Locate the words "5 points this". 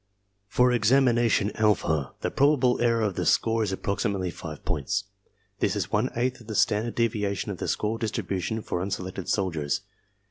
4.31-5.75